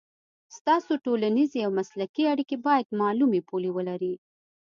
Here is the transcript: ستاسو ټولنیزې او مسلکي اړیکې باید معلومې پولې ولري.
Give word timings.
ستاسو 0.57 0.91
ټولنیزې 1.05 1.59
او 1.65 1.71
مسلکي 1.79 2.23
اړیکې 2.33 2.57
باید 2.67 2.95
معلومې 3.01 3.41
پولې 3.49 3.69
ولري. 3.77 4.13